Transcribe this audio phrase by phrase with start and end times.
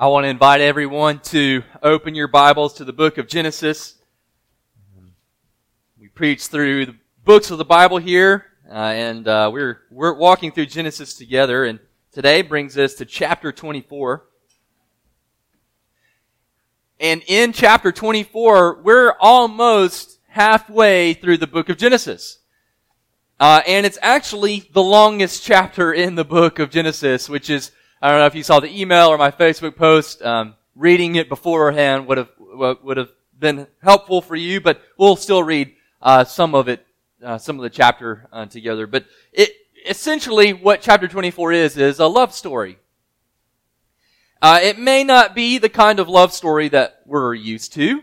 [0.00, 3.96] I want to invite everyone to open your Bibles to the book of Genesis.
[5.98, 10.52] We preach through the books of the Bible here, uh, and uh, we're we're walking
[10.52, 11.66] through Genesis together.
[11.66, 11.80] And
[12.12, 14.24] today brings us to chapter 24.
[16.98, 22.38] And in chapter 24, we're almost halfway through the book of Genesis.
[23.38, 27.70] Uh, and it's actually the longest chapter in the book of Genesis, which is,
[28.02, 31.28] I don't know if you saw the email or my Facebook post, um, reading it
[31.28, 32.30] beforehand would have,
[32.82, 36.86] would have been helpful for you, but we'll still read, uh, some of it,
[37.22, 38.86] uh, some of the chapter, uh, together.
[38.86, 39.04] But
[39.34, 39.50] it,
[39.84, 42.78] essentially what chapter 24 is, is a love story.
[44.40, 48.00] Uh, it may not be the kind of love story that we're used to.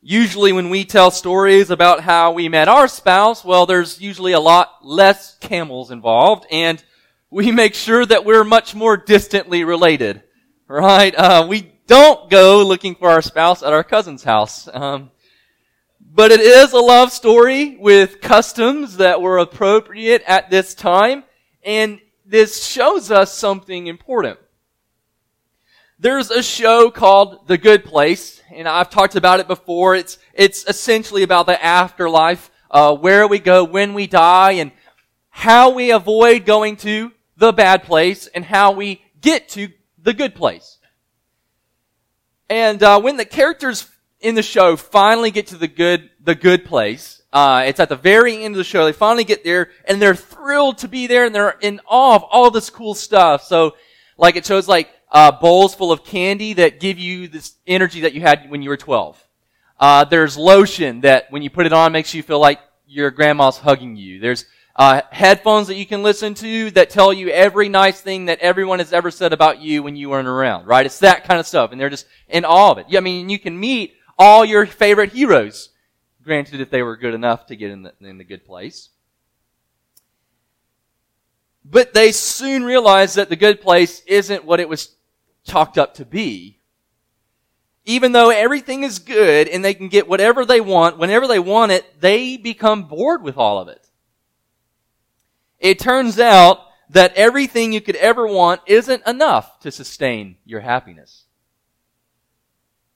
[0.00, 4.40] Usually when we tell stories about how we met our spouse, well, there's usually a
[4.40, 6.82] lot less camels involved, and
[7.30, 10.22] we make sure that we're much more distantly related,
[10.66, 11.14] right?
[11.14, 14.68] Uh, we don't go looking for our spouse at our cousin's house.
[14.72, 15.12] Um,
[16.12, 21.22] but it is a love story with customs that were appropriate at this time,
[21.62, 24.40] and this shows us something important.
[26.00, 29.94] There's a show called The Good Place, and I've talked about it before.
[29.94, 34.72] It's, it's essentially about the afterlife, uh, where we go when we die, and
[35.28, 40.34] how we avoid going to the bad place, and how we get to the good
[40.34, 40.78] place.
[42.50, 43.88] And uh, when the characters
[44.20, 47.96] in the show finally get to the good, the good place, uh, it's at the
[47.96, 48.84] very end of the show.
[48.84, 52.24] They finally get there, and they're thrilled to be there, and they're in awe of
[52.24, 53.42] all this cool stuff.
[53.44, 53.74] So,
[54.18, 58.12] like it shows, like uh, bowls full of candy that give you this energy that
[58.12, 59.16] you had when you were 12.
[59.78, 63.56] Uh, there's lotion that when you put it on makes you feel like your grandma's
[63.56, 64.20] hugging you.
[64.20, 64.44] There's
[64.76, 68.78] uh, headphones that you can listen to that tell you every nice thing that everyone
[68.78, 70.86] has ever said about you when you weren't around, right?
[70.86, 72.86] It's that kind of stuff, and they're just in awe of it.
[72.96, 75.70] I mean, you can meet all your favorite heroes,
[76.22, 78.90] granted if they were good enough to get in the, in the good place.
[81.64, 84.94] But they soon realize that the good place isn't what it was
[85.44, 86.58] chalked up to be.
[87.84, 91.72] Even though everything is good and they can get whatever they want, whenever they want
[91.72, 93.89] it, they become bored with all of it.
[95.60, 101.26] It turns out that everything you could ever want isn't enough to sustain your happiness.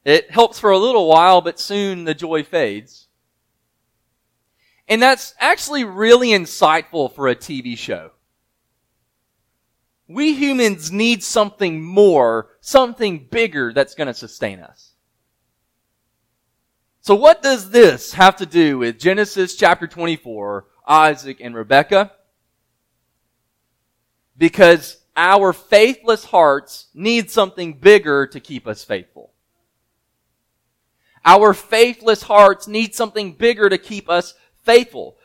[0.04, 3.06] It helps for a little while, but soon the joy fades.
[4.88, 8.10] And that's actually really insightful for a TV show.
[10.06, 14.92] We humans need something more, something bigger that's going to sustain us.
[17.00, 22.12] So what does this have to do with Genesis chapter 24, Isaac and Rebekah?
[24.36, 29.32] Because our faithless hearts need something bigger to keep us faithful.
[31.24, 35.16] Our faithless hearts need something bigger to keep us faithful.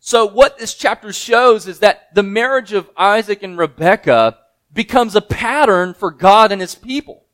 [0.00, 4.38] So what this chapter shows is that the marriage of Isaac and Rebekah
[4.72, 7.24] becomes a pattern for God and his people.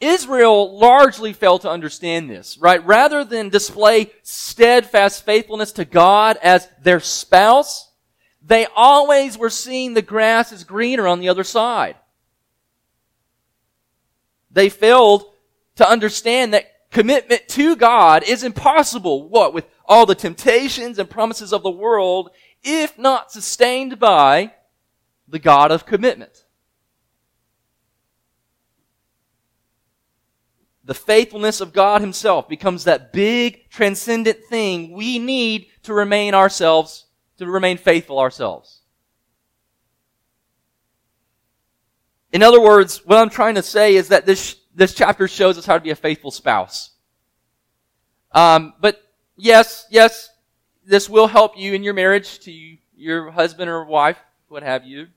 [0.00, 2.84] Israel largely failed to understand this, right?
[2.86, 7.89] Rather than display steadfast faithfulness to God as their spouse,
[8.42, 11.96] they always were seeing the grass is greener on the other side.
[14.50, 15.24] They failed
[15.76, 19.28] to understand that commitment to God is impossible.
[19.28, 19.54] What?
[19.54, 22.30] With all the temptations and promises of the world,
[22.62, 24.52] if not sustained by
[25.28, 26.44] the God of commitment.
[30.84, 37.06] The faithfulness of God Himself becomes that big transcendent thing we need to remain ourselves,
[37.40, 38.80] to remain faithful ourselves.
[42.32, 45.66] In other words, what I'm trying to say is that this this chapter shows us
[45.66, 46.90] how to be a faithful spouse.
[48.32, 49.02] Um, but
[49.36, 50.30] yes, yes,
[50.86, 52.52] this will help you in your marriage to
[52.96, 54.18] your husband or wife,
[54.48, 55.08] what have you.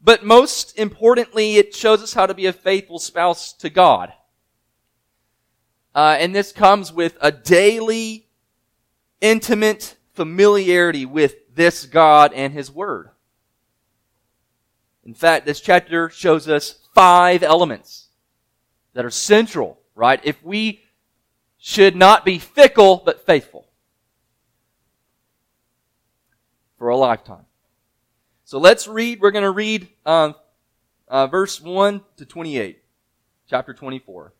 [0.00, 4.12] But most importantly, it shows us how to be a faithful spouse to God.
[5.94, 8.28] Uh, and this comes with a daily,
[9.20, 13.10] intimate familiarity with this God and His Word.
[15.04, 18.08] In fact, this chapter shows us five elements
[18.92, 20.20] that are central, right?
[20.22, 20.82] If we
[21.58, 23.66] should not be fickle, but faithful
[26.78, 27.46] for a lifetime.
[28.44, 30.32] So let's read, we're going to read uh,
[31.08, 32.82] uh, verse 1 to 28,
[33.48, 34.32] chapter 24.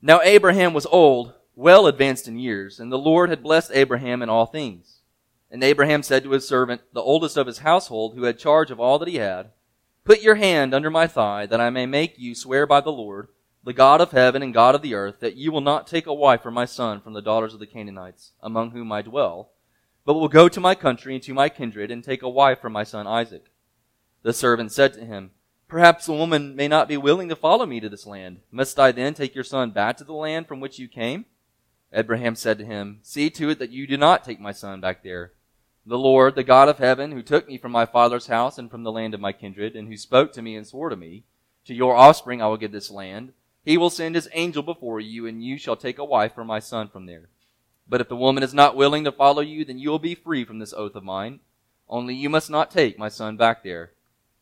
[0.00, 4.28] Now Abraham was old, well advanced in years, and the Lord had blessed Abraham in
[4.28, 5.00] all things.
[5.50, 8.80] And Abraham said to his servant, the oldest of his household, who had charge of
[8.80, 9.50] all that he had,
[10.04, 13.28] Put your hand under my thigh, that I may make you swear by the Lord,
[13.62, 16.14] the God of heaven and God of the earth, that you will not take a
[16.14, 19.52] wife for my son from the daughters of the Canaanites, among whom I dwell,
[20.04, 22.70] but will go to my country and to my kindred, and take a wife for
[22.70, 23.52] my son Isaac.
[24.22, 25.30] The servant said to him,
[25.68, 28.40] Perhaps the woman may not be willing to follow me to this land.
[28.50, 31.26] Must I then take your son back to the land from which you came?
[31.92, 35.02] Abraham said to him, See to it that you do not take my son back
[35.02, 35.32] there.
[35.84, 38.82] The Lord, the God of heaven, who took me from my father's house and from
[38.82, 41.24] the land of my kindred, and who spoke to me and swore to me,
[41.66, 43.32] To your offspring I will give this land.
[43.64, 46.60] He will send his angel before you, and you shall take a wife for my
[46.60, 47.28] son from there.
[47.88, 50.44] But if the woman is not willing to follow you, then you will be free
[50.44, 51.40] from this oath of mine.
[51.88, 53.92] Only you must not take my son back there.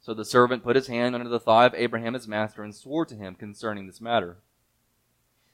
[0.01, 3.05] So the servant put his hand under the thigh of Abraham his master and swore
[3.07, 4.39] to him concerning this matter.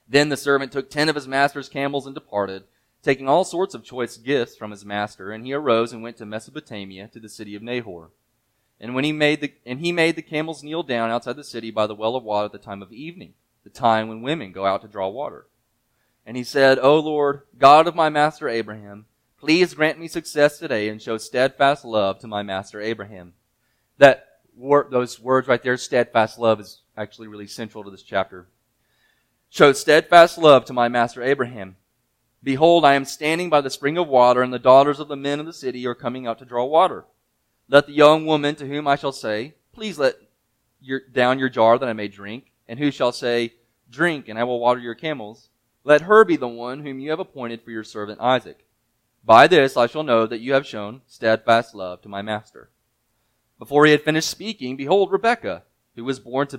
[0.07, 2.63] Then the servant took ten of his master's camels and departed
[3.07, 6.25] taking all sorts of choice gifts from his master, and he arose and went to
[6.25, 8.09] Mesopotamia to the city of Nahor.
[8.79, 11.71] And when he made the and he made the camels kneel down outside the city
[11.71, 13.33] by the well of water at the time of evening,
[13.63, 15.45] the time when women go out to draw water.
[16.25, 19.05] And he said, O Lord, God of my master Abraham,
[19.39, 23.33] please grant me success today and show steadfast love to my master Abraham.
[23.97, 24.25] That
[24.91, 28.47] those words right there, steadfast love, is actually really central to this chapter.
[29.49, 31.77] Show steadfast love to my master Abraham
[32.43, 35.39] Behold, I am standing by the spring of water, and the daughters of the men
[35.39, 37.05] of the city are coming out to draw water.
[37.67, 40.15] Let the young woman to whom I shall say, Please let
[40.79, 43.53] your, down your jar that I may drink, and who shall say,
[43.89, 45.49] Drink, and I will water your camels,
[45.83, 48.65] let her be the one whom you have appointed for your servant Isaac.
[49.23, 52.69] By this I shall know that you have shown steadfast love to my master.
[53.57, 55.63] Before he had finished speaking, behold, Rebekah,
[55.95, 56.57] who was born to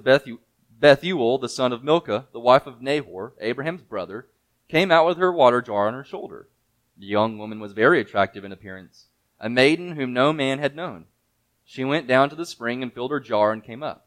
[0.80, 4.28] Bethuel, the son of Milcah, the wife of Nahor, Abraham's brother,
[4.68, 6.48] came out with her water jar on her shoulder.
[6.96, 9.06] The young woman was very attractive in appearance,
[9.40, 11.06] a maiden whom no man had known.
[11.64, 14.06] She went down to the spring and filled her jar and came up.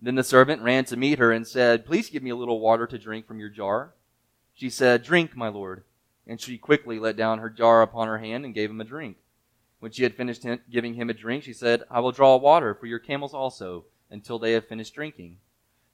[0.00, 2.86] Then the servant ran to meet her and said, Please give me a little water
[2.86, 3.94] to drink from your jar.
[4.54, 5.84] She said, Drink, my lord.
[6.26, 9.16] And she quickly let down her jar upon her hand and gave him a drink.
[9.80, 12.86] When she had finished giving him a drink, she said, I will draw water for
[12.86, 15.38] your camels also, until they have finished drinking.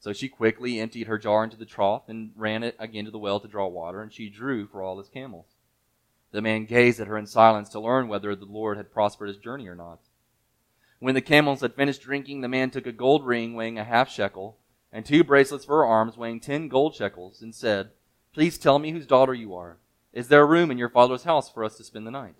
[0.05, 3.19] So she quickly emptied her jar into the trough and ran it again to the
[3.19, 5.57] well to draw water, and she drew for all his camels.
[6.31, 9.39] The man gazed at her in silence to learn whether the Lord had prospered his
[9.39, 10.01] journey or not.
[10.99, 14.11] When the camels had finished drinking, the man took a gold ring weighing a half
[14.11, 14.59] shekel,
[14.93, 17.89] and two bracelets for her arms weighing ten gold shekels, and said,
[18.35, 19.79] Please tell me whose daughter you are.
[20.13, 22.35] Is there room in your father's house for us to spend the night?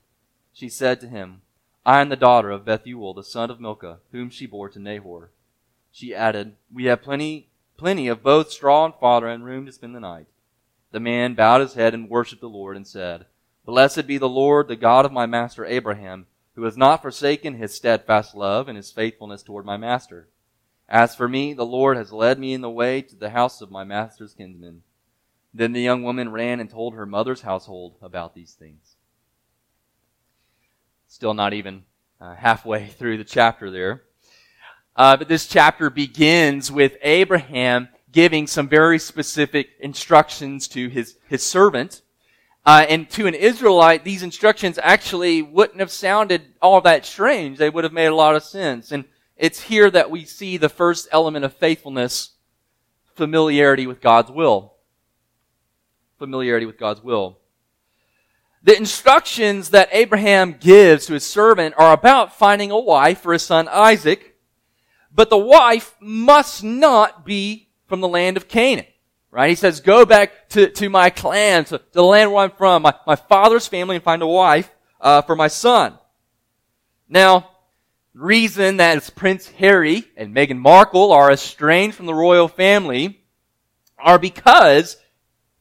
[0.53, 1.41] She said to him,
[1.87, 5.31] I am the daughter of Bethuel, the son of Milcah, whom she bore to Nahor.
[5.91, 9.95] She added, We have plenty plenty of both straw and fodder and room to spend
[9.95, 10.27] the night.
[10.93, 13.27] The man bowed his head and worshipped the Lord and said,
[13.65, 17.75] Blessed be the Lord, the God of my master Abraham, who has not forsaken his
[17.75, 20.29] steadfast love and his faithfulness toward my master.
[20.89, 23.71] As for me, the Lord has led me in the way to the house of
[23.71, 24.83] my master's kinsman.
[25.53, 28.97] Then the young woman ran and told her mother's household about these things.
[31.09, 31.85] Still not even
[32.21, 34.03] uh, halfway through the chapter there.
[34.97, 41.43] Uh, but this chapter begins with Abraham giving some very specific instructions to his, his
[41.43, 42.03] servant.
[42.65, 47.59] Uh, and to an Israelite, these instructions actually wouldn't have sounded all that strange.
[47.59, 48.93] They would have made a lot of sense.
[48.93, 49.05] And
[49.37, 52.31] it's here that we see the first element of faithfulness,
[53.17, 54.75] familiarity with God's will.
[56.19, 57.39] Familiarity with God's will.
[58.63, 63.43] The instructions that Abraham gives to his servant are about finding a wife for his
[63.43, 64.34] son Isaac
[65.15, 68.87] but the wife must not be from the land of Canaan.
[69.31, 69.51] Right?
[69.51, 72.83] He says, go back to, to my clan, to, to the land where I'm from,
[72.83, 75.99] my, my father's family, and find a wife uh, for my son.
[77.09, 77.51] Now,
[78.15, 83.25] reason that Prince Harry and Meghan Markle are estranged from the royal family
[83.99, 84.97] are because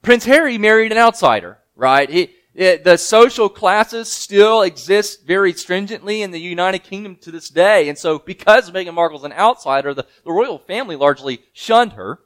[0.03, 2.09] Prince Harry married an outsider, right?
[2.09, 7.49] He, it, the social classes still exist very stringently in the United Kingdom to this
[7.49, 7.89] day.
[7.89, 12.19] And so because Meghan Markle's an outsider, the, the royal family largely shunned her.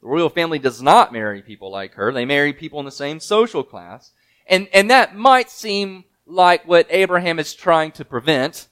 [0.00, 2.12] The royal family does not marry people like her.
[2.12, 4.12] They marry people in the same social class.
[4.46, 8.68] And, and that might seem like what Abraham is trying to prevent,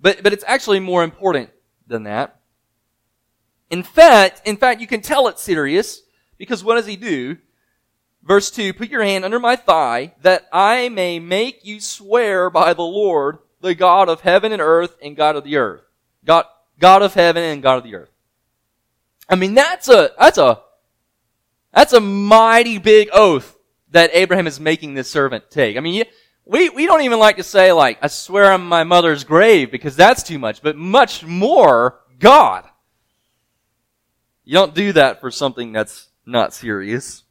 [0.00, 1.50] but, but it's actually more important
[1.86, 2.40] than that.
[3.70, 6.02] In fact, in fact, you can tell it's serious
[6.38, 7.38] because what does he do?
[8.28, 12.74] Verse 2, put your hand under my thigh that I may make you swear by
[12.74, 15.80] the Lord, the God of heaven and earth and God of the earth.
[16.26, 16.44] God,
[16.78, 18.10] God of heaven and God of the earth.
[19.30, 20.60] I mean, that's a, that's a,
[21.72, 23.56] that's a mighty big oath
[23.92, 25.78] that Abraham is making this servant take.
[25.78, 26.04] I mean,
[26.44, 29.96] we, we don't even like to say like, I swear on my mother's grave because
[29.96, 32.66] that's too much, but much more God.
[34.44, 37.22] You don't do that for something that's not serious.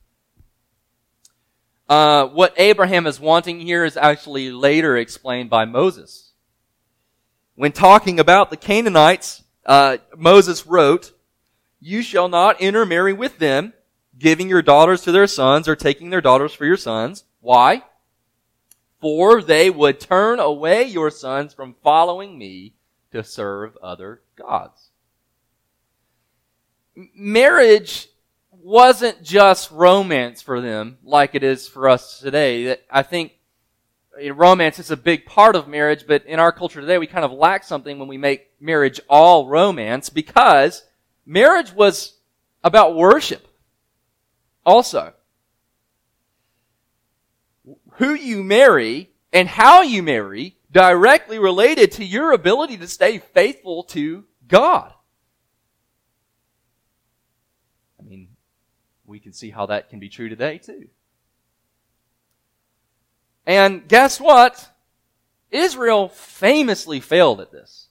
[1.88, 6.32] Uh, what Abraham is wanting here is actually later explained by Moses.
[7.56, 11.14] When talking about the Canaanites, uh, Moses wrote,
[11.80, 13.74] You shall not intermarry with them,
[14.18, 17.24] giving your daughters to their sons or taking their daughters for your sons.
[17.40, 17.84] Why?
[19.00, 22.74] For they would turn away your sons from following me
[23.12, 24.92] to serve other gods
[27.16, 28.10] marriage
[28.68, 32.76] wasn't just romance for them like it is for us today.
[32.92, 33.32] I think
[34.34, 37.32] romance is a big part of marriage, but in our culture today, we kind of
[37.32, 40.84] lack something when we make marriage all romance because
[41.26, 42.18] marriage was
[42.62, 43.48] about worship
[44.66, 45.14] also.
[47.94, 53.84] Who you marry and how you marry directly related to your ability to stay faithful
[53.84, 54.92] to God.
[59.08, 60.88] We can see how that can be true today too.
[63.46, 64.70] And guess what?
[65.50, 67.88] Israel famously failed at this.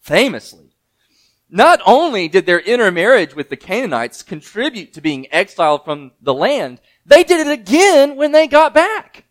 [0.00, 0.70] Famously.
[1.50, 6.80] Not only did their intermarriage with the Canaanites contribute to being exiled from the land,
[7.04, 9.24] they did it again when they got back.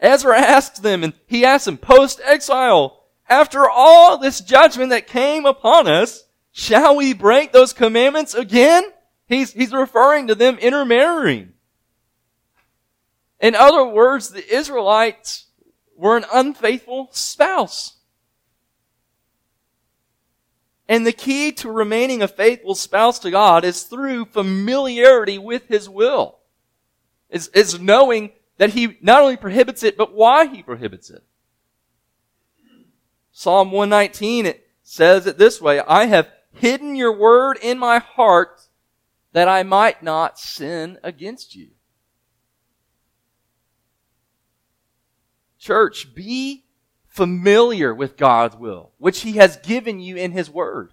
[0.00, 5.46] Ezra asks them, and he asks them post exile, after all this judgment that came
[5.46, 8.84] upon us, shall we break those commandments again?
[9.34, 11.54] He's, he's referring to them intermarrying.
[13.40, 15.46] In other words, the Israelites
[15.96, 17.96] were an unfaithful spouse.
[20.88, 25.88] And the key to remaining a faithful spouse to God is through familiarity with His
[25.88, 26.38] will.
[27.28, 31.24] Is, is knowing that He not only prohibits it, but why He prohibits it.
[33.32, 38.60] Psalm 119, it says it this way, I have hidden your word in my heart
[39.34, 41.70] that I might not sin against you.
[45.58, 46.64] Church, be
[47.08, 50.92] familiar with God's will, which He has given you in His Word.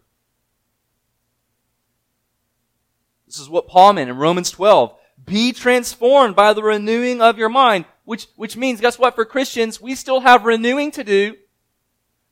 [3.28, 4.96] This is what Paul meant in Romans 12.
[5.24, 9.14] Be transformed by the renewing of your mind, which, which means, guess what?
[9.14, 11.36] For Christians, we still have renewing to do.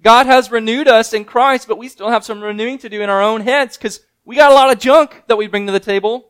[0.01, 3.11] God has renewed us in Christ, but we still have some renewing to do in
[3.11, 5.79] our own heads because we got a lot of junk that we bring to the
[5.79, 6.29] table.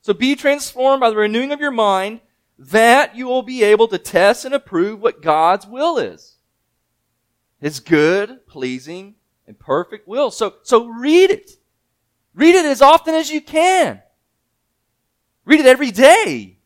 [0.00, 2.20] So be transformed by the renewing of your mind
[2.58, 6.36] that you will be able to test and approve what God's will is.
[7.60, 10.30] His good, pleasing, and perfect will.
[10.30, 11.50] So, so read it.
[12.32, 14.00] Read it as often as you can.
[15.44, 16.56] Read it every day.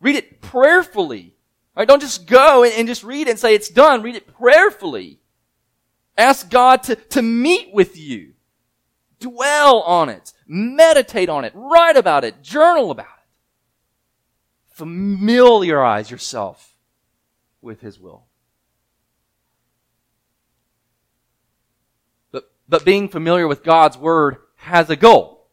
[0.00, 1.34] Read it prayerfully.
[1.74, 1.88] Right?
[1.88, 4.02] Don't just go and, and just read and say it's done.
[4.02, 5.18] Read it prayerfully.
[6.16, 8.34] Ask God to, to meet with you.
[9.22, 10.32] Dwell on it.
[10.46, 11.52] Meditate on it.
[11.54, 12.42] Write about it.
[12.42, 14.74] Journal about it.
[14.74, 16.76] Familiarize yourself
[17.62, 18.26] with His will.
[22.32, 25.48] But, but being familiar with God's Word has a goal.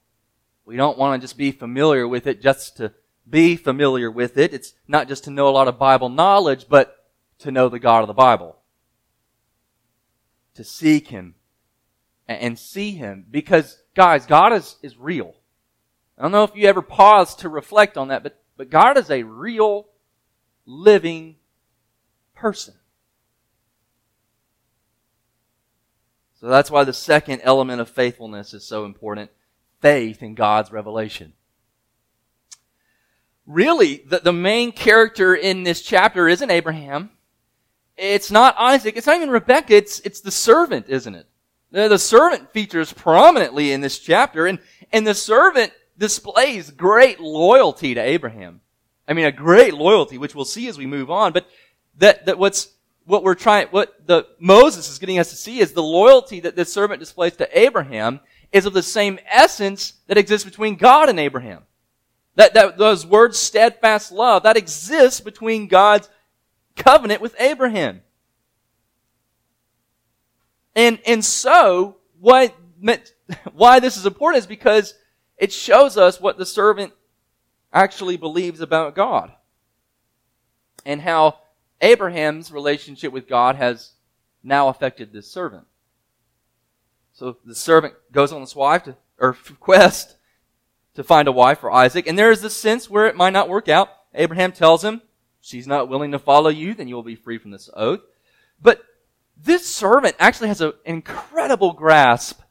[0.65, 2.93] We don't want to just be familiar with it just to
[3.27, 4.53] be familiar with it.
[4.53, 6.95] It's not just to know a lot of Bible knowledge, but
[7.39, 8.57] to know the God of the Bible.
[10.55, 11.35] To seek Him
[12.33, 13.25] and see Him.
[13.29, 15.35] Because, guys, God is, is real.
[16.17, 19.09] I don't know if you ever pause to reflect on that, but, but God is
[19.09, 19.87] a real,
[20.65, 21.37] living
[22.35, 22.75] person.
[26.39, 29.31] So that's why the second element of faithfulness is so important
[29.81, 31.33] faith in God's revelation.
[33.45, 37.09] Really, the, the main character in this chapter isn't Abraham.
[37.97, 38.95] It's not Isaac.
[38.95, 39.73] It's not even Rebecca.
[39.75, 41.28] It's, it's the servant, isn't it?
[41.71, 44.59] The servant features prominently in this chapter, and,
[44.91, 48.61] and the servant displays great loyalty to Abraham.
[49.07, 51.47] I mean, a great loyalty, which we'll see as we move on, but
[51.97, 52.69] that, that what's,
[53.05, 56.55] what we're trying, what the, Moses is getting us to see is the loyalty that
[56.55, 58.19] this servant displays to Abraham
[58.51, 61.63] is of the same essence that exists between God and Abraham.
[62.35, 66.09] That, that, those words, steadfast love, that exists between God's
[66.75, 68.01] covenant with Abraham.
[70.79, 72.55] And, and so, what,
[73.53, 74.93] why this is important is because
[75.37, 76.93] it shows us what the servant
[77.73, 79.33] actually believes about God.
[80.85, 81.39] And how
[81.81, 83.91] Abraham's relationship with God has
[84.41, 85.65] now affected this servant.
[87.11, 90.15] So the servant goes on this wife to, or quest
[90.95, 92.07] to find a wife for Isaac.
[92.07, 93.89] And there is this sense where it might not work out.
[94.13, 95.01] Abraham tells him,
[95.41, 97.99] she's not willing to follow you, then you will be free from this oath.
[98.61, 98.81] But
[99.43, 102.41] this servant actually has an incredible grasp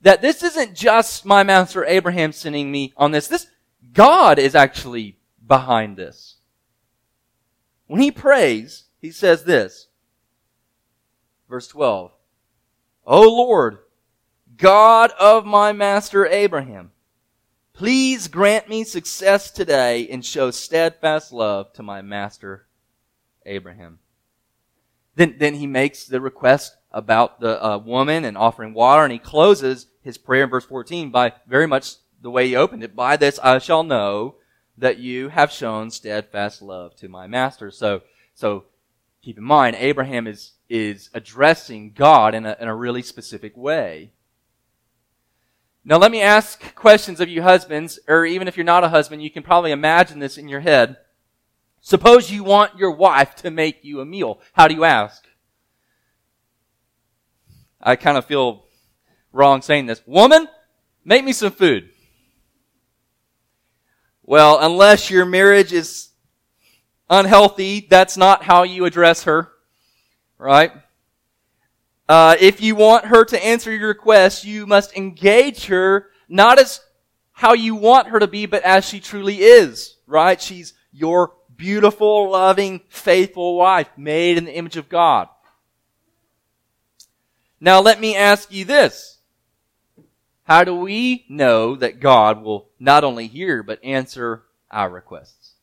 [0.00, 3.28] that this isn't just my master Abraham sending me on this.
[3.28, 3.46] This,
[3.92, 6.36] God is actually behind this.
[7.86, 9.88] When he prays, he says this.
[11.48, 12.12] Verse 12.
[13.06, 13.78] O Lord,
[14.56, 16.92] God of my master Abraham,
[17.72, 22.66] please grant me success today and show steadfast love to my master
[23.46, 23.98] Abraham.
[25.18, 29.18] Then, then he makes the request about the uh, woman and offering water, and he
[29.18, 32.94] closes his prayer in verse 14 by very much the way he opened it.
[32.94, 34.36] By this I shall know
[34.76, 37.72] that you have shown steadfast love to my master.
[37.72, 38.66] So, so
[39.20, 44.12] keep in mind, Abraham is, is addressing God in a, in a really specific way.
[45.84, 49.24] Now let me ask questions of you husbands, or even if you're not a husband,
[49.24, 50.96] you can probably imagine this in your head.
[51.88, 54.40] Suppose you want your wife to make you a meal.
[54.52, 55.24] How do you ask?
[57.80, 58.66] I kind of feel
[59.32, 60.02] wrong saying this.
[60.06, 60.48] Woman,
[61.02, 61.88] make me some food.
[64.22, 66.10] Well, unless your marriage is
[67.08, 69.48] unhealthy, that's not how you address her,
[70.36, 70.72] right?
[72.06, 76.82] Uh, if you want her to answer your request, you must engage her not as
[77.32, 80.38] how you want her to be, but as she truly is, right?
[80.38, 85.28] She's your beautiful, loving, faithful wife, made in the image of God.
[87.60, 89.18] Now let me ask you this.
[90.44, 95.56] How do we know that God will not only hear, but answer our requests?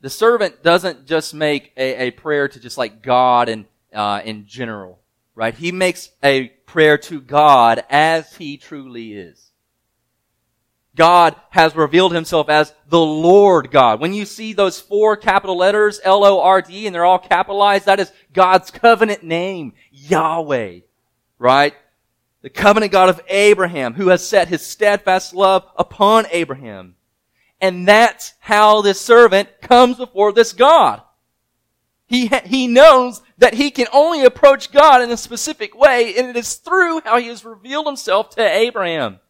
[0.00, 4.46] The servant doesn't just make a, a prayer to just like God and uh, in
[4.46, 4.98] general,
[5.36, 5.54] right?
[5.54, 9.51] He makes a prayer to God as he truly is.
[10.94, 14.00] God has revealed himself as the Lord God.
[14.00, 18.70] When you see those four capital letters, L-O-R-D, and they're all capitalized, that is God's
[18.70, 20.80] covenant name, Yahweh,
[21.38, 21.74] right?
[22.42, 26.96] the covenant God of Abraham, who has set his steadfast love upon Abraham.
[27.60, 31.02] And that's how this servant comes before this God.
[32.06, 36.36] He, he knows that he can only approach God in a specific way, and it
[36.36, 39.20] is through how he has revealed himself to Abraham.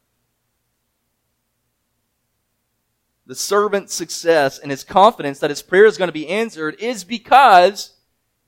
[3.27, 7.05] The servant's success and his confidence that his prayer is going to be answered is
[7.05, 7.95] because,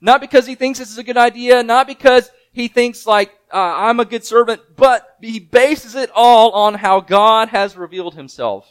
[0.01, 3.57] not because he thinks this is a good idea, not because he thinks like, uh,
[3.57, 8.67] I'm a good servant, but he bases it all on how God has revealed himself.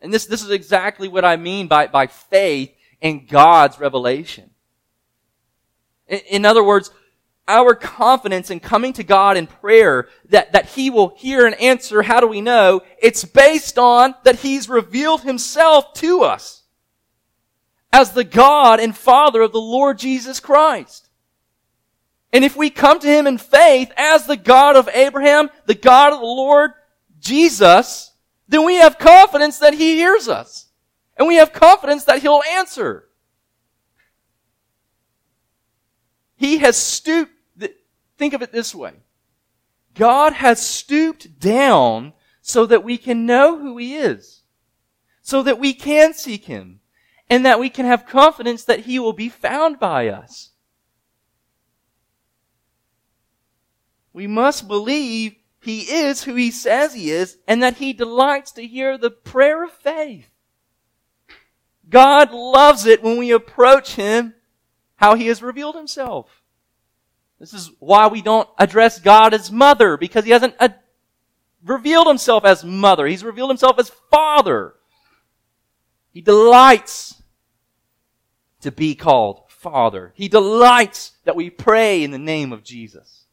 [0.00, 4.50] And this, this is exactly what I mean by, by faith in God's revelation.
[6.06, 6.90] In, in other words,
[7.48, 12.02] our confidence in coming to God in prayer that, that He will hear and answer,
[12.02, 12.82] how do we know?
[13.02, 16.62] It's based on that He's revealed Himself to us
[17.92, 21.08] as the God and Father of the Lord Jesus Christ.
[22.32, 26.12] And if we come to Him in faith as the God of Abraham, the God
[26.12, 26.72] of the Lord
[27.18, 28.12] Jesus,
[28.46, 30.66] then we have confidence that He hears us.
[31.16, 33.08] And we have confidence that He'll answer.
[36.36, 37.32] He has stooped,
[38.18, 38.92] think of it this way.
[39.94, 44.42] God has stooped down so that we can know who He is.
[45.22, 46.80] So that we can seek Him.
[47.30, 50.50] And that we can have confidence that He will be found by us.
[54.12, 58.66] We must believe he is who he says he is and that he delights to
[58.66, 60.30] hear the prayer of faith.
[61.88, 64.34] God loves it when we approach him
[64.96, 66.37] how he has revealed himself.
[67.38, 70.70] This is why we don't address God as mother because he hasn't uh,
[71.64, 73.06] revealed himself as mother.
[73.06, 74.74] He's revealed himself as father.
[76.12, 77.22] He delights
[78.62, 80.12] to be called father.
[80.14, 83.26] He delights that we pray in the name of Jesus.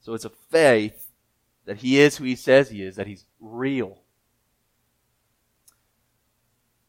[0.00, 1.10] So it's a faith
[1.64, 4.02] that he is who he says he is, that he's real.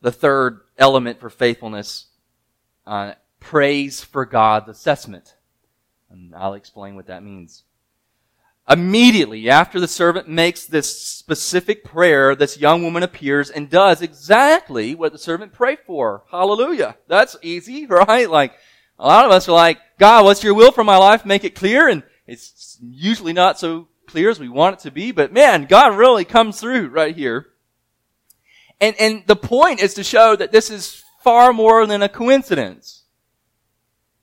[0.02, 2.08] The third element for faithfulness,
[2.86, 5.36] uh, praise for God's assessment.
[6.10, 7.64] And I'll explain what that means.
[8.68, 14.96] Immediately after the servant makes this specific prayer, this young woman appears and does exactly
[14.96, 16.24] what the servant prayed for.
[16.32, 16.98] Hallelujah.
[17.08, 18.30] That's easy, right?
[18.30, 18.54] Like,
[18.98, 21.26] a lot of us are like, God, what's your will for my life?
[21.26, 21.88] Make it clear.
[21.88, 25.98] And it's usually not so clear as we want it to be, but man, God
[25.98, 27.48] really comes through right here.
[28.82, 33.02] And, and the point is to show that this is far more than a coincidence.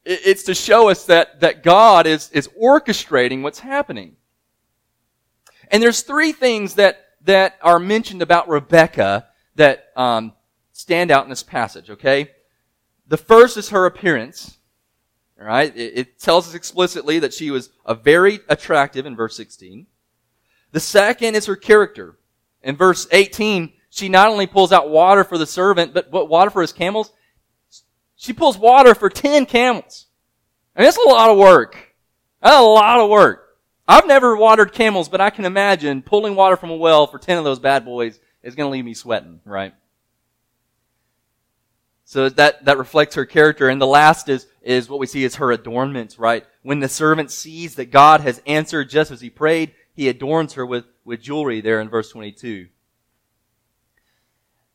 [0.05, 4.15] It's to show us that, that God is, is orchestrating what's happening.
[5.69, 10.33] And there's three things that, that are mentioned about Rebecca that um,
[10.73, 12.31] stand out in this passage, okay?
[13.09, 14.59] The first is her appearance.
[15.41, 15.77] All right?
[15.77, 19.88] It, it tells us explicitly that she was a very attractive in verse 16.
[20.71, 22.17] The second is her character.
[22.62, 26.48] In verse 18, she not only pulls out water for the servant, but, but water
[26.48, 27.12] for his camels.
[28.16, 30.07] She pulls water for 10 camels.
[30.74, 31.94] And it's a lot of work.
[32.40, 33.59] That's a lot of work.
[33.87, 37.37] I've never watered camels, but I can imagine pulling water from a well for 10
[37.37, 39.74] of those bad boys is going to leave me sweating, right?
[42.07, 43.68] So that, that reflects her character.
[43.68, 46.46] And the last is, is what we see is her adornments, right?
[46.62, 50.64] When the servant sees that God has answered just as he prayed, he adorns her
[50.64, 52.68] with, with jewelry there in verse 22.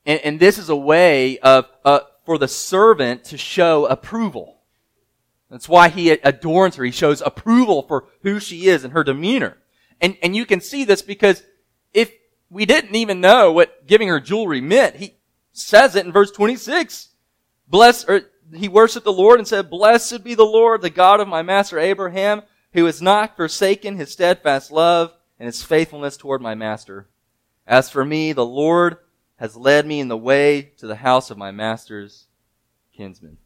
[0.07, 4.61] And, and this is a way of, uh, for the servant to show approval.
[5.51, 6.83] That's why he adorns her.
[6.83, 9.57] He shows approval for who she is and her demeanor.
[10.01, 11.43] And, and you can see this because
[11.93, 12.11] if
[12.49, 15.15] we didn't even know what giving her jewelry meant, he
[15.51, 17.09] says it in verse 26.
[17.67, 18.21] Bless, or
[18.53, 21.79] he worshiped the Lord and said, Blessed be the Lord, the God of my master
[21.79, 22.43] Abraham,
[22.73, 27.09] who has not forsaken his steadfast love and his faithfulness toward my master.
[27.65, 28.97] As for me, the Lord
[29.37, 32.27] has led me in the way to the house of my master's
[32.95, 33.37] kinsman.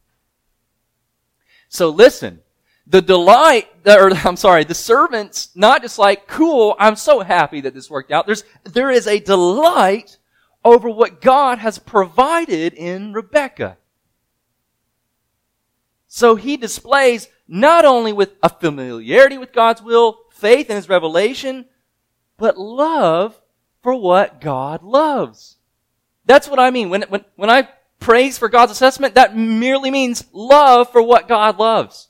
[1.70, 2.42] So listen,
[2.88, 7.74] the delight, or I'm sorry, the servants not just like, cool, I'm so happy that
[7.74, 8.26] this worked out.
[8.26, 10.18] There's, there is a delight
[10.64, 13.78] over what God has provided in Rebecca.
[16.08, 21.66] So he displays not only with a familiarity with God's will, faith in his revelation,
[22.38, 23.40] but love
[23.82, 25.58] for what God loves.
[26.26, 26.90] That's what I mean.
[26.90, 27.68] When, when, when I
[28.00, 32.10] praise for God's assessment, that merely means love for what God loves.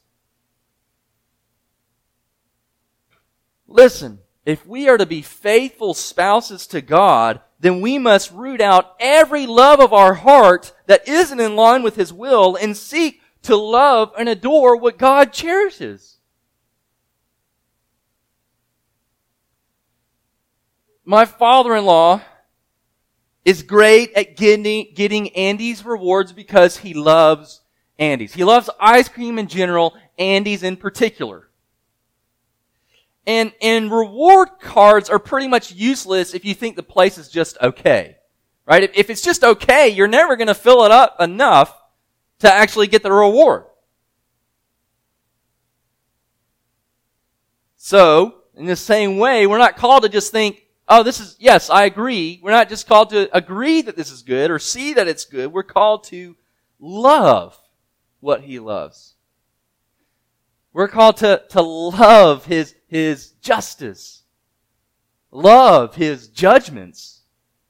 [3.68, 8.96] Listen, if we are to be faithful spouses to God, then we must root out
[9.00, 13.56] every love of our heart that isn't in line with His will and seek to
[13.56, 16.18] love and adore what God cherishes.
[21.06, 22.22] My father-in-law
[23.44, 27.62] is great at getting, getting Andy's rewards because he loves
[27.98, 28.34] Andy's.
[28.34, 31.48] He loves ice cream in general, Andy's in particular.
[33.26, 37.58] And, and reward cards are pretty much useless if you think the place is just
[37.62, 38.18] okay.
[38.66, 38.84] Right?
[38.84, 41.76] If, if it's just okay, you're never going to fill it up enough
[42.40, 43.66] to actually get the reward.
[47.78, 50.61] So, in the same way, we're not called to just think,
[50.92, 52.40] oh, this is, yes, I agree.
[52.44, 55.52] We're not just called to agree that this is good or see that it's good.
[55.52, 56.36] We're called to
[56.80, 57.58] love
[58.20, 59.16] what he loves.
[60.74, 64.24] We're called to, to love his, his justice,
[65.32, 67.22] love his judgments,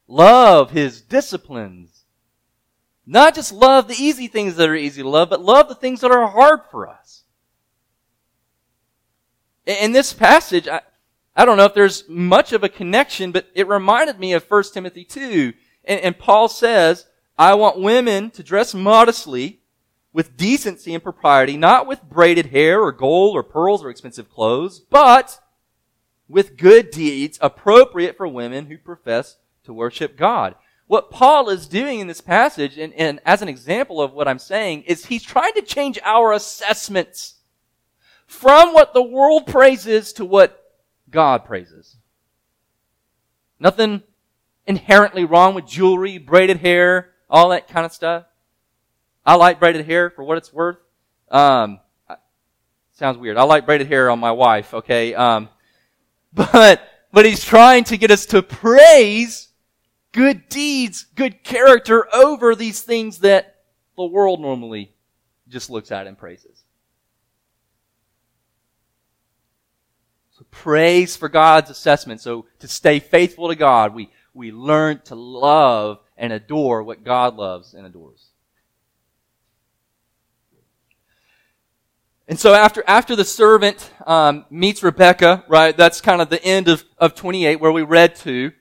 [0.08, 2.06] love his disciplines,
[3.06, 6.02] not just love the easy things that are easy to love, but love the things
[6.02, 7.24] that are hard for us.
[9.68, 10.82] In this passage, I,
[11.36, 14.64] I don't know if there's much of a connection, but it reminded me of 1
[14.74, 15.54] Timothy 2.
[15.86, 19.60] And, and Paul says, I want women to dress modestly,
[20.14, 24.82] with decency and propriety, not with braided hair or gold or pearls or expensive clothes,
[24.82, 25.40] but
[26.28, 30.56] with good deeds appropriate for women who profess to worship God
[30.92, 34.38] what Paul is doing in this passage, and, and as an example of what I'm
[34.38, 37.36] saying, is he's trying to change our assessments
[38.28, 40.61] from what the world praises to what
[41.12, 41.98] God praises.
[43.60, 44.02] Nothing
[44.66, 48.26] inherently wrong with jewelry, braided hair, all that kind of stuff.
[49.26, 50.78] I like braided hair for what it's worth.
[51.30, 51.80] Um,
[52.94, 53.38] sounds weird.
[53.38, 55.14] I like braided hair on my wife, okay?
[55.14, 55.50] Um,
[56.34, 59.50] but, but he's trying to get us to praise
[60.12, 63.56] good deeds, good character over these things that
[63.96, 64.94] the world normally
[65.48, 66.64] just looks at and praises.
[70.32, 72.22] So praise for God's assessment.
[72.22, 77.36] So to stay faithful to God, we, we learn to love and adore what God
[77.36, 78.28] loves and adores.
[82.28, 86.68] And so after, after the servant um, meets Rebecca, right, that's kind of the end
[86.68, 88.52] of, of 28 where we read to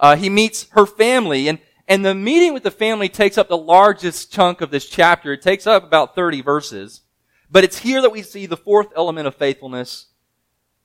[0.00, 3.56] uh, he meets her family, and, and the meeting with the family takes up the
[3.56, 5.34] largest chunk of this chapter.
[5.34, 7.02] It takes up about 30 verses.
[7.50, 10.06] But it's here that we see the fourth element of faithfulness,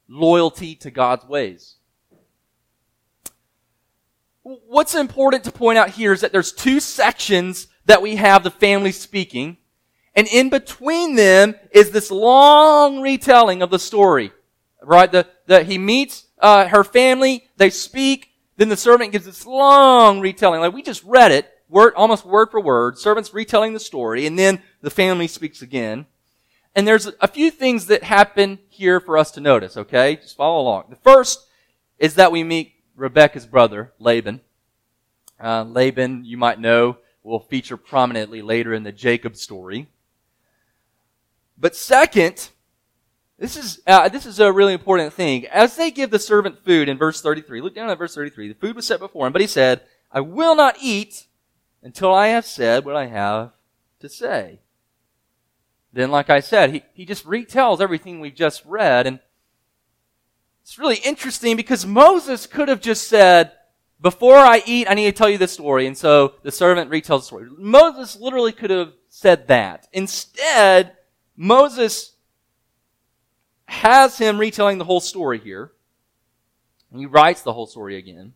[0.07, 1.75] loyalty to God's ways.
[4.43, 8.51] What's important to point out here is that there's two sections that we have the
[8.51, 9.57] family speaking,
[10.13, 14.31] and in between them is this long retelling of the story
[14.85, 15.11] right?
[15.11, 20.61] The, he meets uh, her family, they speak, then the servant gives this long retelling.
[20.61, 22.97] Like we just read it, word, almost word for word.
[22.97, 26.05] Servant's retelling the story, and then the family speaks again.
[26.75, 30.17] And there's a few things that happen here for us to notice, okay?
[30.17, 30.85] Just follow along.
[30.89, 31.47] The first
[31.97, 34.41] is that we meet Rebecca's brother, Laban.
[35.41, 39.87] Uh, Laban, you might know, will feature prominently later in the Jacob story.
[41.57, 42.49] But second,
[43.39, 45.45] this is, uh, this is a really important thing.
[45.47, 48.55] As they give the servant food in verse 33, look down at verse 33, the
[48.55, 51.25] food was set before him, but he said, I will not eat
[51.81, 53.51] until I have said what I have
[53.99, 54.59] to say.
[55.95, 59.21] Then, like I said, he, he just retells everything we've just read, and
[60.61, 63.53] it's really interesting because Moses could have just said,
[64.01, 65.87] before I eat, I need to tell you this story.
[65.87, 67.47] And so the servant retells the story.
[67.57, 69.87] Moses literally could have said that.
[69.93, 70.97] Instead,
[71.37, 72.15] Moses
[73.67, 75.71] has him retelling the whole story here.
[76.91, 78.33] And he writes the whole story again.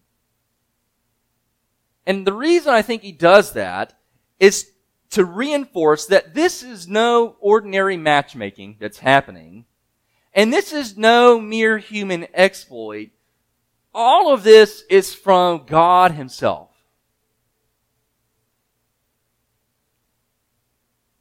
[2.06, 4.00] And the reason I think he does that
[4.40, 4.72] is
[5.12, 9.66] to reinforce that this is no ordinary matchmaking that's happening.
[10.34, 13.10] And this is no mere human exploit.
[13.94, 16.70] All of this is from God Himself.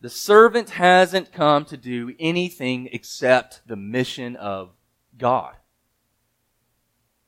[0.00, 4.70] The servant hasn't come to do anything except the mission of
[5.16, 5.54] God.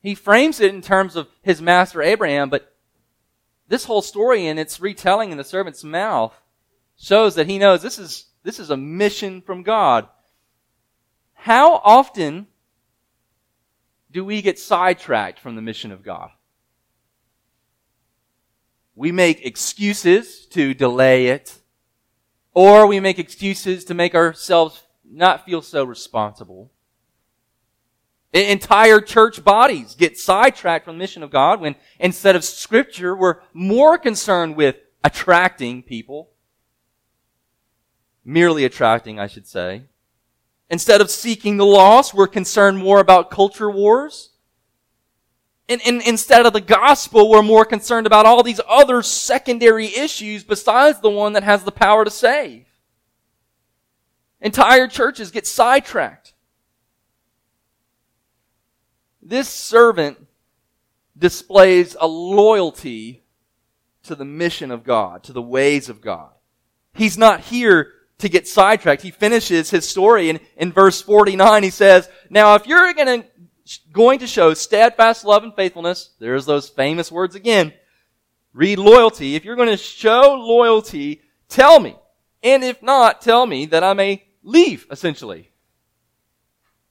[0.01, 2.77] He frames it in terms of his master Abraham, but
[3.69, 6.41] this whole story and its retelling in the servant's mouth
[7.01, 10.07] shows that he knows this is, this is a mission from God.
[11.33, 12.47] How often
[14.11, 16.31] do we get sidetracked from the mission of God?
[18.95, 21.59] We make excuses to delay it
[22.53, 26.71] or we make excuses to make ourselves not feel so responsible.
[28.33, 33.41] Entire church bodies get sidetracked from the mission of God when instead of scripture, we're
[33.55, 36.30] more concerned with attracting people.
[38.25, 39.85] Merely attracting, I should say.
[40.69, 44.31] Instead of seeking the lost, we're concerned more about culture wars.
[45.69, 50.43] And, and, instead of the gospel, we're more concerned about all these other secondary issues
[50.43, 52.67] besides the one that has the power to save.
[54.41, 56.35] Entire churches get sidetracked.
[59.23, 60.27] This servant
[61.17, 63.23] displays a loyalty
[64.05, 66.31] to the mission of God, to the ways of God.
[66.95, 69.03] He's not here to get sidetracked.
[69.03, 71.63] He finishes his story in, in verse 49.
[71.63, 73.29] He says, Now if you're going to
[73.93, 77.73] going to show steadfast love and faithfulness, there's those famous words again.
[78.53, 79.37] Read loyalty.
[79.37, 81.97] If you're going to show loyalty, tell me.
[82.43, 85.51] And if not, tell me that I may leave, essentially.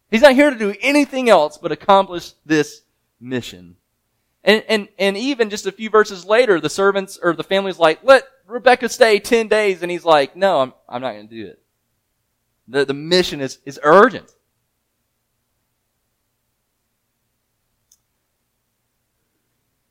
[0.10, 2.82] He's not here to do anything else but accomplish this
[3.20, 3.76] mission.
[4.44, 8.00] And, and, and even just a few verses later, the servants or the family's like,
[8.04, 9.82] let Rebecca stay 10 days.
[9.82, 11.62] And he's like, no, I'm, I'm not going to do it.
[12.68, 14.34] The, the mission is, is urgent.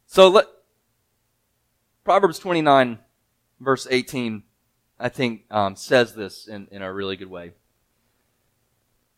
[0.07, 0.47] So let,
[2.05, 2.99] Proverbs 29
[3.61, 4.43] verse 18,
[4.99, 7.53] I think, um, says this in, in a really good way.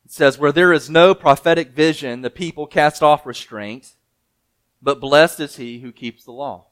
[0.05, 3.95] It says, where there is no prophetic vision, the people cast off restraint,
[4.83, 6.67] but blessed is he who keeps the law.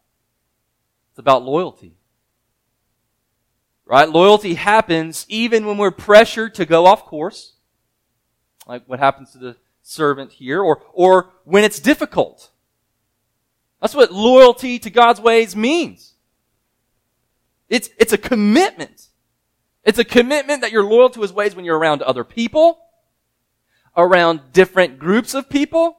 [1.13, 1.98] It's about loyalty.
[3.89, 4.07] Right?
[4.07, 7.55] Loyalty happens even when we're pressured to go off course,
[8.67, 12.51] like what happens to the servant here, or, or when it's difficult.
[13.81, 16.13] That's what loyalty to God's ways means.
[17.71, 19.09] It's, it's a commitment.
[19.85, 22.79] It's a commitment that you're loyal to His ways when you're around other people,
[23.97, 25.97] around different groups of people,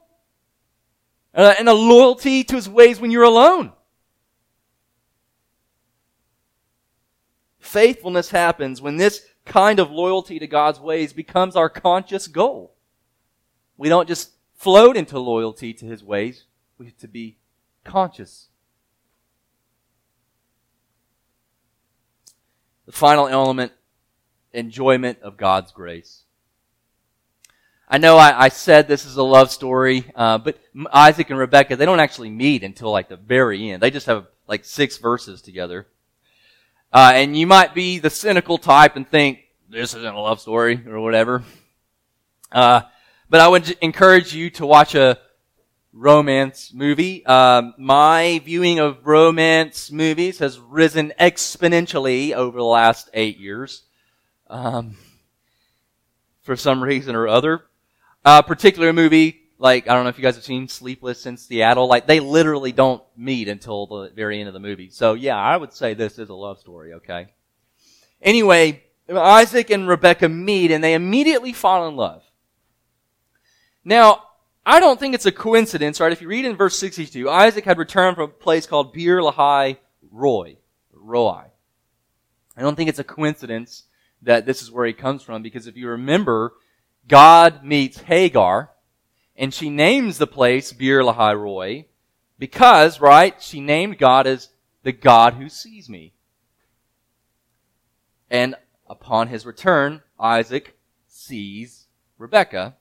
[1.34, 3.72] uh, and a loyalty to His ways when you're alone.
[7.60, 12.74] Faithfulness happens when this kind of loyalty to God's ways becomes our conscious goal.
[13.76, 16.44] We don't just float into loyalty to His ways.
[16.78, 17.36] We have to be
[17.84, 18.48] conscious.
[22.86, 23.72] The final element,
[24.52, 26.22] enjoyment of God's grace.
[27.86, 30.58] I know I, I said this is a love story, uh, but
[30.92, 33.82] Isaac and Rebecca, they don't actually meet until like the very end.
[33.82, 35.88] They just have like six verses together.
[36.92, 40.84] Uh, and you might be the cynical type and think, this isn't a love story
[40.88, 41.44] or whatever.
[42.50, 42.82] Uh,
[43.28, 45.18] but I would encourage you to watch a,
[45.92, 47.24] romance movie.
[47.26, 53.82] Um, my viewing of romance movies has risen exponentially over the last eight years.
[54.48, 54.96] Um,
[56.42, 57.64] for some reason or other.
[58.24, 61.86] a particular movie, like, I don't know if you guys have seen Sleepless in Seattle,
[61.86, 64.88] like, they literally don't meet until the very end of the movie.
[64.88, 67.28] So yeah, I would say this is a love story, okay?
[68.22, 72.22] Anyway, Isaac and Rebecca meet and they immediately fall in love.
[73.84, 74.22] Now,
[74.64, 76.12] I don't think it's a coincidence, right?
[76.12, 79.76] If you read in verse 62, Isaac had returned from a place called Beer Lahai
[80.10, 80.56] Roy.
[80.92, 81.44] Roi.
[82.56, 83.84] I don't think it's a coincidence
[84.22, 86.54] that this is where he comes from because if you remember,
[87.06, 88.70] God meets Hagar
[89.40, 91.86] and she names the place Beer Lahai Roy
[92.38, 94.50] because, right, she named God as
[94.82, 96.12] the God who sees me.
[98.30, 98.54] And
[98.86, 100.76] upon his return, Isaac
[101.08, 101.86] sees
[102.18, 102.76] Rebekah.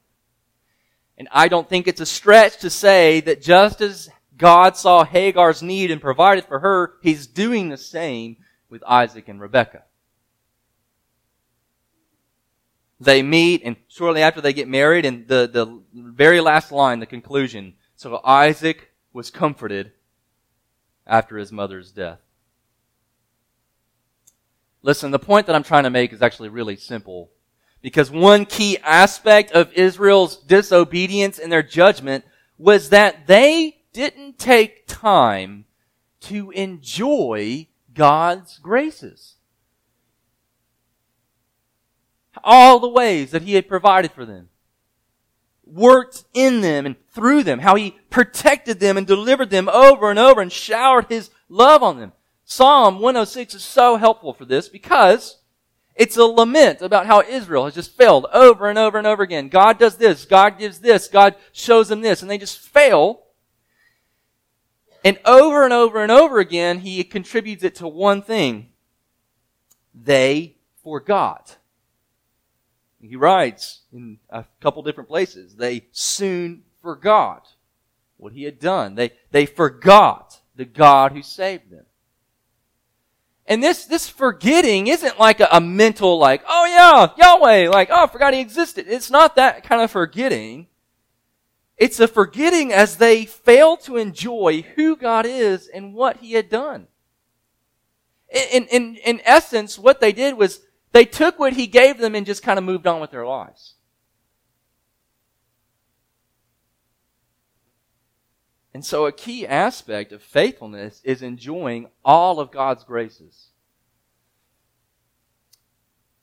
[1.18, 5.64] And I don't think it's a stretch to say that just as God saw Hagar's
[5.64, 8.36] need and provided for her, he's doing the same
[8.70, 9.84] with Isaac and Rebekah.
[13.00, 17.06] They meet, and shortly after they get married, and the, the very last line, the
[17.06, 17.76] conclusion.
[17.96, 19.94] So Isaac was comforted
[21.08, 22.20] after his mother's death.
[24.82, 27.32] Listen, the point that I'm trying to make is actually really simple.
[27.82, 32.26] Because one key aspect of Israel's disobedience and their judgment
[32.58, 35.66] was that they didn't take time
[36.22, 39.36] to enjoy God's graces.
[42.44, 44.50] All the ways that He had provided for them.
[45.66, 47.60] Worked in them and through them.
[47.60, 52.00] How He protected them and delivered them over and over and showered His love on
[52.00, 52.14] them.
[52.44, 55.38] Psalm 106 is so helpful for this because
[56.00, 59.50] it's a lament about how Israel has just failed over and over and over again.
[59.50, 63.26] God does this, God gives this, God shows them this, and they just fail.
[65.06, 68.70] And over and over and over again, he contributes it to one thing.
[69.94, 71.58] They forgot.
[73.02, 77.48] He writes in a couple different places, they soon forgot
[78.18, 78.96] what he had done.
[78.96, 81.86] They, they forgot the God who saved them.
[83.46, 88.04] And this, this forgetting isn't like a, a, mental, like, oh yeah, Yahweh, like, oh,
[88.04, 88.86] I forgot he existed.
[88.88, 90.68] It's not that kind of forgetting.
[91.76, 96.50] It's a forgetting as they fail to enjoy who God is and what he had
[96.50, 96.88] done.
[98.30, 100.60] In, in, in essence, what they did was
[100.92, 103.76] they took what he gave them and just kind of moved on with their lives.
[108.74, 113.50] And so a key aspect of faithfulness is enjoying all of God's graces.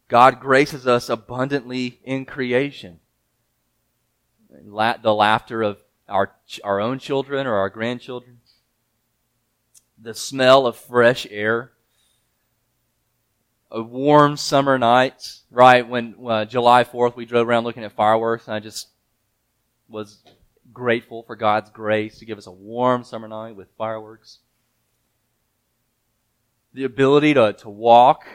[0.09, 3.01] God graces us abundantly in creation.
[4.49, 8.39] The laughter of our, our own children or our grandchildren.
[10.01, 11.73] The smell of fresh air.
[13.71, 15.87] A warm summer night, right?
[15.89, 18.89] When uh, July 4th we drove around looking at fireworks and I just
[19.89, 20.23] was
[20.73, 24.39] grateful for God's grace to give us a warm summer night with fireworks.
[26.75, 28.27] The ability to, to walk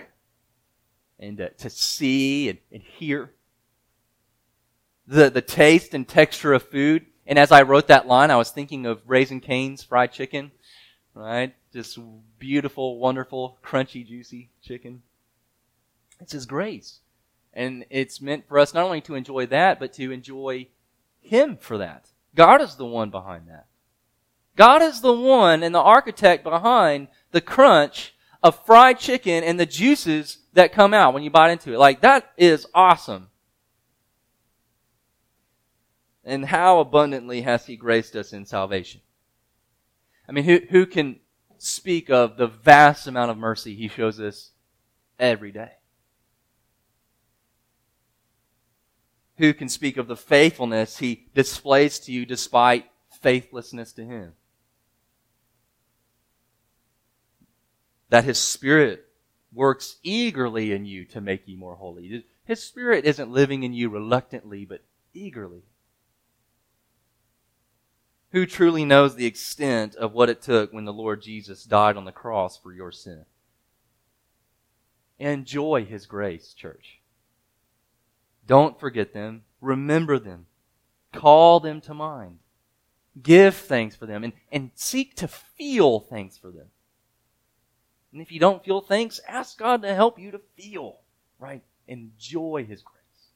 [1.19, 3.31] and to, to see and, and hear.
[5.07, 7.05] The, the taste and texture of food.
[7.25, 10.51] And as I wrote that line, I was thinking of Raising Cane's fried chicken,
[11.13, 11.53] right?
[11.71, 11.99] Just
[12.39, 15.03] beautiful, wonderful, crunchy, juicy chicken.
[16.21, 16.99] It's His grace.
[17.53, 20.67] And it's meant for us not only to enjoy that, but to enjoy
[21.19, 22.09] Him for that.
[22.35, 23.65] God is the one behind that.
[24.55, 29.65] God is the one and the architect behind the crunch of fried chicken and the
[29.65, 31.79] juices that come out when you bite into it.
[31.79, 33.29] Like, that is awesome.
[36.23, 39.01] And how abundantly has He graced us in salvation?
[40.29, 41.19] I mean, who, who can
[41.57, 44.51] speak of the vast amount of mercy He shows us
[45.19, 45.71] every day?
[49.41, 52.85] Who can speak of the faithfulness he displays to you despite
[53.21, 54.33] faithlessness to him?
[58.09, 59.07] That his spirit
[59.51, 62.23] works eagerly in you to make you more holy.
[62.45, 65.63] His spirit isn't living in you reluctantly, but eagerly.
[68.29, 72.05] Who truly knows the extent of what it took when the Lord Jesus died on
[72.05, 73.25] the cross for your sin?
[75.17, 77.00] Enjoy his grace, church.
[78.51, 79.43] Don't forget them.
[79.61, 80.45] Remember them.
[81.13, 82.39] Call them to mind.
[83.23, 86.65] Give thanks for them and, and seek to feel thanks for them.
[88.11, 90.99] And if you don't feel thanks, ask God to help you to feel,
[91.39, 91.63] right?
[91.87, 93.29] Enjoy His grace.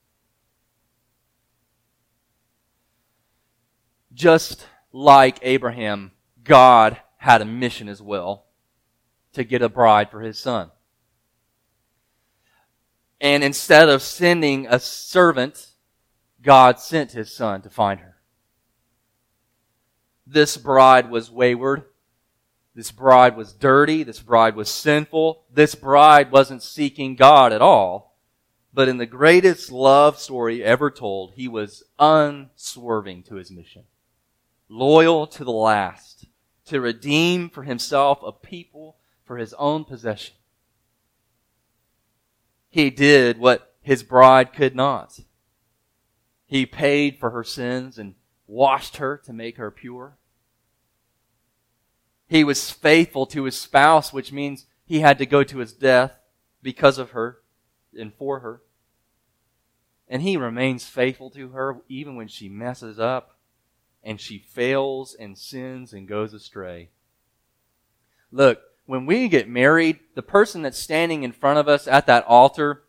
[4.13, 6.11] Just like Abraham,
[6.43, 8.47] God had a mission as well
[9.32, 10.72] to get a bride for his son.
[13.22, 15.68] And instead of sending a servant,
[16.41, 18.18] God sent his son to find her.
[20.28, 21.86] This bride was wayward.
[22.74, 24.03] This bride was dirty.
[24.03, 25.43] This bride was sinful.
[25.51, 28.18] This bride wasn't seeking God at all.
[28.74, 33.84] But in the greatest love story ever told, he was unswerving to his mission.
[34.68, 36.26] Loyal to the last.
[36.66, 40.36] To redeem for himself a people for his own possession.
[42.76, 45.22] He did what his bride could not.
[46.46, 48.16] He paid for her sins and
[48.48, 50.18] washed her to make her pure.
[52.28, 56.20] He was faithful to his spouse, which means he had to go to his death
[56.62, 57.38] because of her
[57.98, 58.62] and for her.
[60.10, 63.40] And he remains faithful to her even when she messes up
[64.04, 66.90] and she fails and sins and goes astray.
[68.34, 72.26] Look, when we get married, the person that's standing in front of us at that
[72.26, 72.84] altar,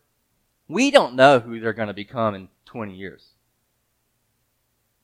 [0.67, 3.31] we don't know who they're going to become in 20 years.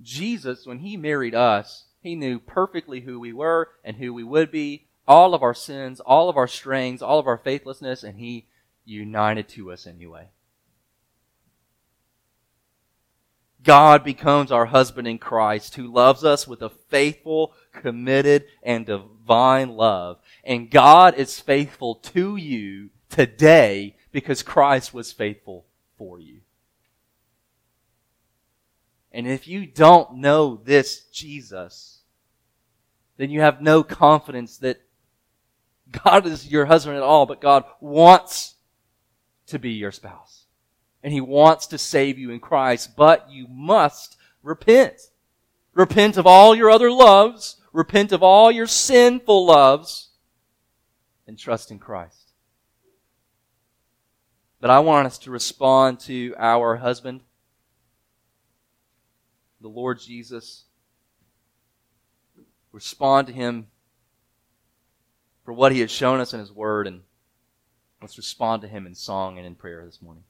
[0.02, 4.52] Jesus, when he married us, he knew perfectly who we were and who we would
[4.52, 8.48] be, all of our sins, all of our strayings, all of our faithlessness, and he
[8.86, 10.28] united to us anyway.
[13.64, 19.70] God becomes our husband in Christ who loves us with a faithful, committed, and divine
[19.70, 20.20] love.
[20.44, 25.66] And God is faithful to you today because Christ was faithful
[25.98, 26.42] for you.
[29.12, 32.02] And if you don't know this Jesus,
[33.18, 34.82] then you have no confidence that
[36.04, 38.56] God is your husband at all, but God wants
[39.48, 40.43] to be your spouse.
[41.04, 45.00] And He wants to save you in Christ, but you must repent.
[45.74, 50.10] Repent of all your other loves, repent of all your sinful loves,
[51.28, 52.32] and trust in Christ.
[54.62, 57.22] But I want us to respond to our husband,
[59.60, 60.64] the Lord Jesus.
[62.72, 63.68] Respond to him
[65.44, 67.02] for what he has shown us in his word, and
[68.02, 70.24] let's respond to him in song and in prayer this morning.